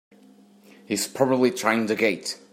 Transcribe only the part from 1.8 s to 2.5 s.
the gate!